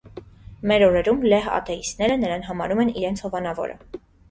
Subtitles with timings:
[0.71, 3.81] Մեր օրերում լեհ աթեիստները նրան համարում են իրենց հովանավորը։